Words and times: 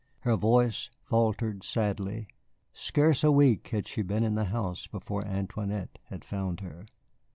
Her 0.21 0.35
voice 0.35 0.89
faltered 1.03 1.61
sadly. 1.63 2.25
Scarce 2.73 3.23
a 3.23 3.31
week 3.31 3.67
had 3.67 3.85
she 3.87 4.01
been 4.01 4.23
in 4.23 4.33
the 4.33 4.45
house 4.45 4.87
before 4.87 5.23
Antoinette 5.23 5.99
had 6.05 6.25
found 6.25 6.61
her. 6.61 6.87